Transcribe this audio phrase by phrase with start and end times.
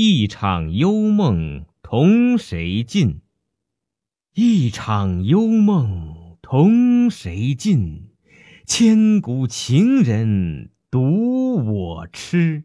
[0.00, 3.20] 一场幽梦同谁尽？
[4.32, 8.12] 一场幽梦同谁尽？
[8.64, 12.62] 千古情人独我痴。